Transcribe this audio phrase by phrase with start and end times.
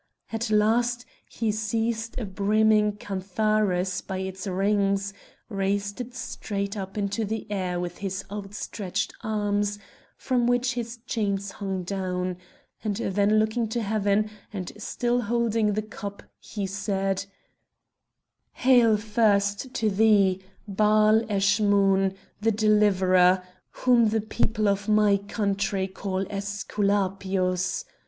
[0.33, 5.13] At last he seized a brimming cantharus by its rings,
[5.47, 9.77] raised it straight up into the air with his outstretched arms,
[10.17, 12.37] from which his chains hung down,
[12.83, 17.23] and then looking to heaven, and still holding the cup he said:
[18.53, 26.25] "Hail first to thee, Baal Eschmoun, the deliverer, whom the people of my country call
[26.25, 27.85] Æsculapius!